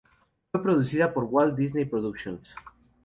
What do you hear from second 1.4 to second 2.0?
Disney